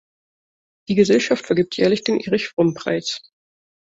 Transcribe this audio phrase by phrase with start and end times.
[0.89, 3.21] Die Gesellschaft vergibt jährlich den Erich-Fromm-Preis.